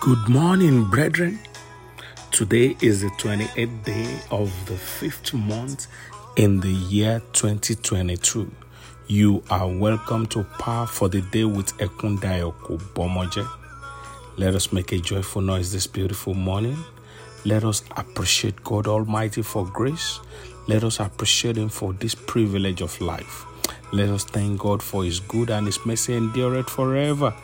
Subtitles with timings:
[0.00, 1.40] Good morning, brethren.
[2.30, 5.88] Today is the 28th day of the fifth month
[6.36, 8.48] in the year 2022.
[9.08, 12.54] You are welcome to Power for the Day with Ekundayo
[12.94, 13.44] Bomoje.
[14.36, 16.78] Let us make a joyful noise this beautiful morning.
[17.44, 20.20] Let us appreciate God Almighty for grace.
[20.68, 23.46] Let us appreciate Him for this privilege of life.
[23.92, 27.34] Let us thank God for His good and His mercy endureth forever.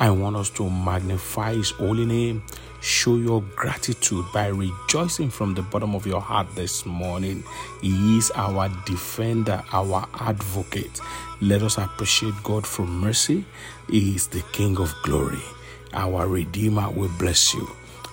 [0.00, 2.42] I want us to magnify His holy name.
[2.80, 7.42] Show your gratitude by rejoicing from the bottom of your heart this morning.
[7.82, 11.00] He is our defender, our advocate.
[11.40, 13.44] Let us appreciate God for mercy.
[13.90, 15.42] He is the King of glory.
[15.92, 17.68] Our Redeemer will bless you.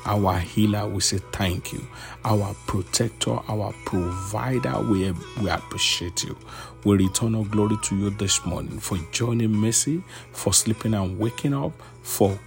[0.05, 1.86] Our healer, we say thank you.
[2.23, 6.38] Our protector, our provider, we, we appreciate you.
[6.84, 11.55] We return our glory to you this morning for joining mercy, for sleeping and waking
[11.55, 11.72] up,
[12.04, 12.38] for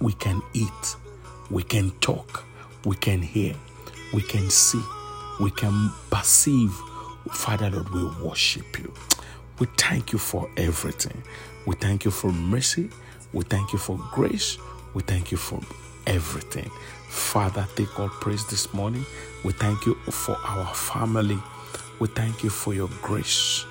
[0.00, 0.96] we can eat,
[1.50, 2.44] we can talk,
[2.84, 3.54] we can hear,
[4.12, 4.82] we can see,
[5.40, 6.72] we can perceive.
[7.32, 8.92] Father Lord, we worship you.
[9.58, 11.22] We thank you for everything.
[11.66, 12.90] We thank you for mercy.
[13.32, 14.58] We thank you for grace.
[14.92, 15.60] We thank you for
[16.06, 16.70] everything.
[17.08, 19.04] Father, take all praise this morning.
[19.44, 21.38] We thank you for our family.
[21.98, 23.64] We thank you for your grace.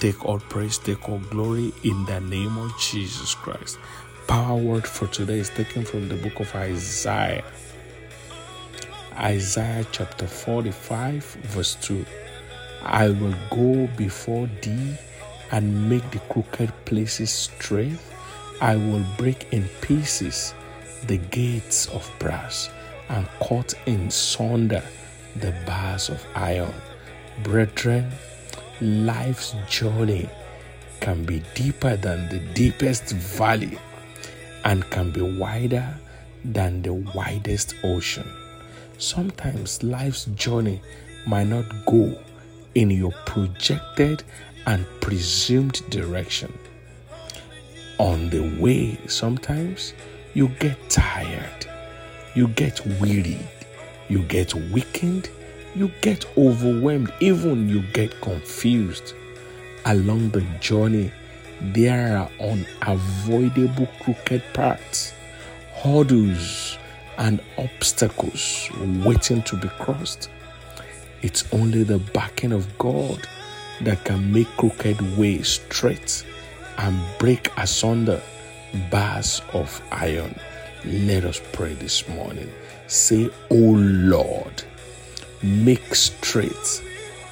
[0.00, 3.78] Take all praise, take all glory in the name of Jesus Christ.
[4.26, 7.44] Power word for today is taken from the book of Isaiah.
[9.16, 12.04] Isaiah chapter 45, verse 2.
[12.82, 14.96] I will go before thee
[15.50, 17.98] and make the crooked places straight.
[18.60, 20.54] I will break in pieces
[21.06, 22.70] the gates of brass
[23.08, 24.82] and cut in sunder
[25.36, 26.74] the bars of iron.
[27.42, 28.10] Brethren,
[28.80, 30.28] life's journey
[31.00, 33.78] can be deeper than the deepest valley
[34.64, 35.94] and can be wider
[36.44, 38.28] than the widest ocean.
[38.98, 40.80] Sometimes life's journey
[41.26, 42.18] might not go
[42.74, 44.24] in your projected
[44.66, 46.56] and presumed direction.
[47.98, 49.92] On the way, sometimes
[50.34, 51.66] you get tired,
[52.34, 53.48] you get wearied,
[54.08, 55.30] you get weakened,
[55.74, 59.14] you get overwhelmed, even you get confused.
[59.86, 61.10] Along the journey,
[61.60, 65.14] there are unavoidable crooked paths,
[65.82, 66.78] hurdles,
[67.16, 68.70] and obstacles
[69.04, 70.30] waiting to be crossed.
[71.22, 73.26] It's only the backing of God
[73.80, 76.24] that can make crooked ways straight
[76.78, 78.20] and break asunder
[78.90, 80.34] bars of iron.
[80.84, 82.50] Let us pray this morning.
[82.86, 84.62] Say, Oh Lord,
[85.42, 86.82] make straight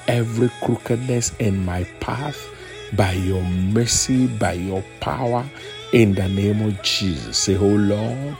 [0.07, 2.47] every crookedness in my path
[2.95, 5.45] by your mercy, by your power,
[5.93, 7.37] in the name of Jesus.
[7.37, 8.35] Say, Oh Lord,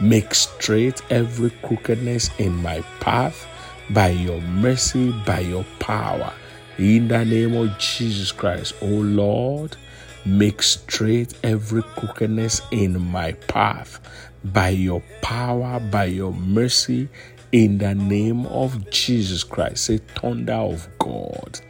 [0.00, 3.46] make straight every crookedness in my path
[3.90, 6.32] by your mercy, by your power.
[6.78, 9.76] In the name of Jesus Christ, oh Lord,
[10.24, 14.00] make straight every crookedness in my path
[14.44, 17.08] by your power, by your mercy,
[17.52, 19.84] in the name of Jesus Christ.
[19.84, 21.60] Say, thunder of God,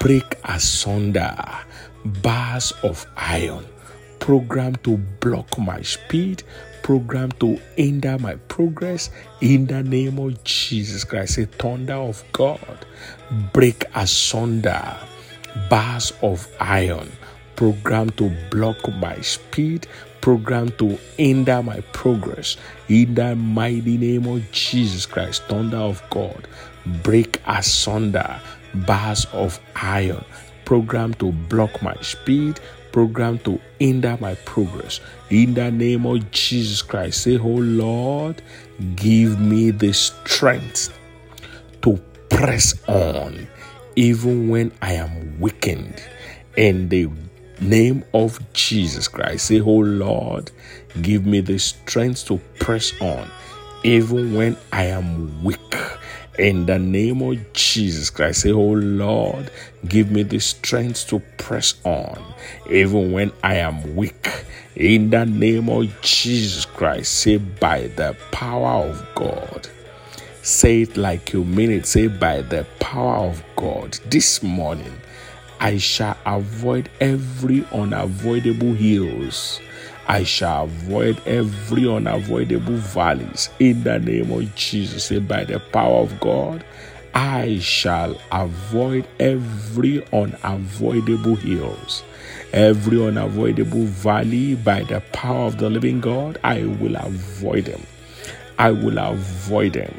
[0.00, 1.36] break asunder
[2.04, 3.66] bars of iron,
[4.20, 6.42] program to block my speed,
[6.82, 9.10] program to hinder my progress
[9.40, 11.34] in the name of Jesus Christ.
[11.34, 12.86] Say, thunder of God,
[13.52, 14.96] break asunder
[15.68, 17.10] bars of iron,
[17.56, 19.86] program to block my speed,
[20.20, 22.56] program to hinder my progress
[22.88, 25.42] in the mighty name of Jesus Christ.
[25.44, 26.46] Thunder of God,
[27.02, 28.40] break asunder
[28.86, 30.24] bars of iron,
[30.64, 32.60] program to block my speed,
[32.92, 35.00] program to hinder my progress.
[35.30, 38.42] In the name of Jesus Christ, say, Oh Lord,
[38.94, 40.96] give me the strength
[41.82, 41.96] to
[42.28, 43.48] press on
[43.96, 46.02] even when I am weakened.
[46.56, 47.08] and the
[47.60, 50.50] name of Jesus Christ, say, Oh Lord,
[51.02, 53.30] give me the strength to press on
[53.86, 55.60] even when I am weak.
[56.38, 59.50] In the name of Jesus Christ, say, Oh Lord,
[59.86, 62.20] give me the strength to press on,
[62.68, 64.28] even when I am weak.
[64.74, 69.68] In the name of Jesus Christ, say, by the power of God.
[70.42, 71.86] Say it like you mean it.
[71.86, 75.00] Say, by the power of God, this morning
[75.60, 79.60] I shall avoid every unavoidable hills.
[80.08, 85.06] I shall avoid every unavoidable valleys in the name of Jesus.
[85.06, 86.64] Say, by the power of God,
[87.14, 92.02] I shall avoid every unavoidable hills.
[92.52, 97.82] every unavoidable valley by the power of the living God, I will avoid them.
[98.58, 99.94] I will avoid them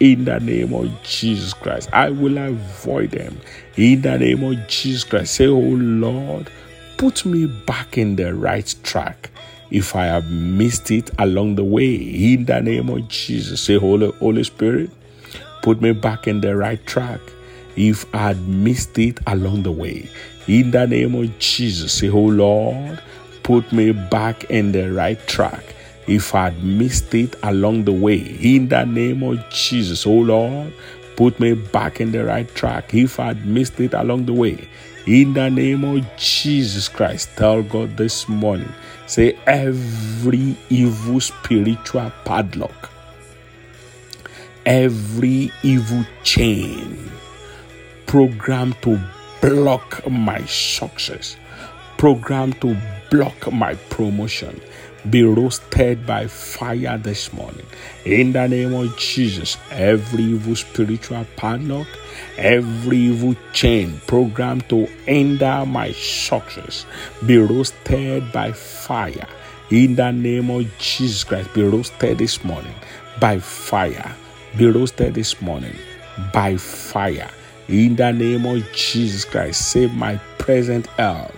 [0.00, 1.88] in the name of Jesus Christ.
[1.92, 3.40] I will avoid them
[3.76, 5.34] in the name of Jesus Christ.
[5.34, 6.50] Say, Oh Lord,
[6.96, 9.30] put me back in the right track.
[9.70, 14.12] If I have missed it along the way, in the name of Jesus, say, Holy,
[14.12, 14.90] Holy Spirit,
[15.62, 17.20] put me back in the right track.
[17.76, 20.08] If I had missed it along the way,
[20.46, 23.00] in the name of Jesus, say, Oh Lord,
[23.42, 25.75] put me back in the right track
[26.06, 28.36] if I had missed it along the way.
[28.40, 30.72] In the name of Jesus, oh Lord,
[31.16, 32.94] put me back in the right track.
[32.94, 34.68] If I had missed it along the way,
[35.06, 38.72] in the name of Jesus Christ, tell God this morning,
[39.06, 42.90] say every evil spiritual padlock,
[44.64, 47.10] every evil chain
[48.06, 49.00] programmed to
[49.40, 51.36] block my success,
[51.98, 52.76] programmed to
[53.10, 54.60] block my promotion
[55.10, 57.66] be roasted by fire this morning.
[58.04, 61.86] In the name of Jesus, every evil spiritual padlock,
[62.36, 66.86] every evil chain programmed to hinder my success,
[67.24, 69.28] be roasted by fire.
[69.70, 72.74] In the name of Jesus Christ, be roasted this morning
[73.20, 74.14] by fire.
[74.56, 75.76] Be roasted this morning
[76.32, 77.30] by fire.
[77.68, 81.34] In the name of Jesus Christ, save my present help,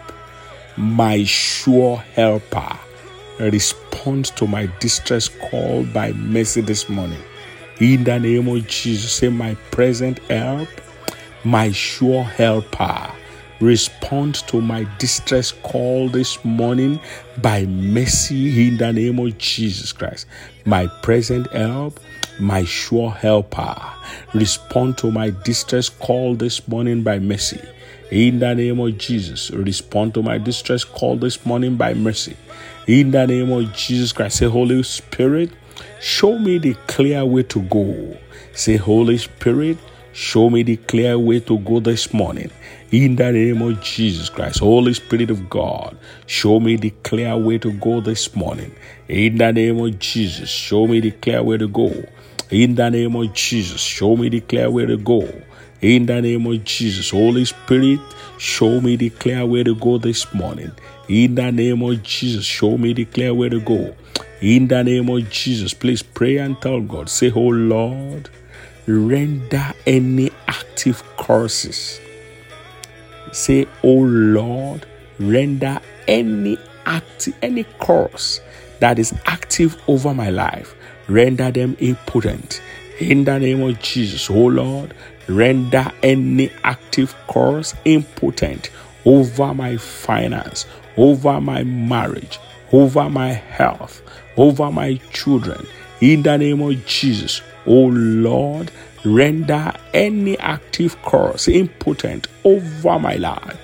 [0.77, 2.79] my sure helper
[3.39, 7.21] respond to my distress call by mercy this morning.
[7.81, 10.69] In the name of Jesus, say, My present help,
[11.45, 13.13] my sure helper.
[13.61, 17.01] Respond to my distress call this morning
[17.43, 20.27] by mercy in the name of Jesus Christ.
[20.65, 21.99] My present help,
[22.39, 23.81] my sure helper.
[24.33, 27.61] Respond to my distress call this morning by mercy.
[28.11, 32.37] In the name of Jesus, respond to my distress call this morning by mercy.
[32.89, 35.51] In the name of Jesus Christ, say, Holy Spirit,
[36.01, 38.17] show me the clear way to go.
[38.55, 39.77] Say, Holy Spirit,
[40.15, 42.51] show me the clear way to go this morning.
[42.91, 47.59] In the name of Jesus Christ, Holy Spirit of God, show me the clear way
[47.59, 48.75] to go this morning.
[49.07, 51.93] In the name of Jesus, show me the clear way to go.
[52.51, 55.31] In the name of Jesus, show me the clear way to go.
[55.81, 58.01] In the name of Jesus, Holy Spirit,
[58.37, 60.73] show me the clear way to go this morning.
[61.09, 63.95] In the name of Jesus, show me the clear way to go.
[64.41, 68.29] In the name of Jesus, please pray and tell God, say, Oh Lord,
[68.89, 72.01] render any active curses.
[73.31, 74.85] Say, Oh Lord,
[75.21, 78.41] render any active any curse
[78.81, 80.75] that is active over my life,
[81.09, 82.61] render them impotent.
[83.01, 84.95] In the name of Jesus, oh Lord,
[85.29, 88.71] render any active curse impotent
[89.05, 90.67] over my finance,
[90.97, 92.39] over my marriage,
[92.73, 94.03] over my health,
[94.37, 95.67] over my children.
[96.01, 98.71] In the name of Jesus, O Lord,
[99.05, 103.59] render any active curse impotent over my life,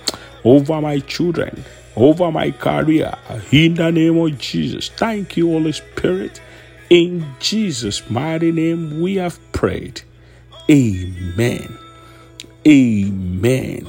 [0.44, 1.64] over my children,
[1.96, 3.16] over my career.
[3.52, 4.88] In the name of Jesus.
[4.88, 6.40] Thank you, Holy Spirit.
[6.90, 10.02] In Jesus' mighty name, we have prayed.
[10.70, 11.78] Amen.
[12.66, 13.88] Amen.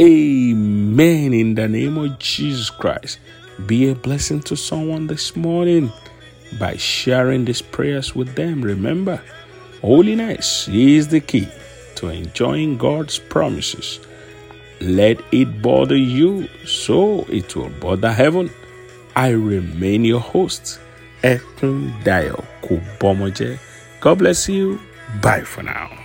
[0.00, 1.34] Amen.
[1.34, 3.18] In the name of Jesus Christ,
[3.66, 5.92] be a blessing to someone this morning
[6.58, 8.62] by sharing these prayers with them.
[8.62, 9.22] Remember,
[9.82, 11.48] holiness is the key
[11.96, 14.00] to enjoying God's promises.
[14.80, 18.50] Let it bother you so it will bother heaven.
[19.16, 20.78] I remain your host,
[21.22, 23.58] Ekun Dayo Kubomoje.
[24.00, 24.78] God bless you.
[25.22, 25.97] Bye for now.